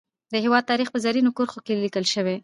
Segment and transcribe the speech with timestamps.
[0.31, 2.35] د هیواد تاریخ په زرینو کرښو لیکل شوی.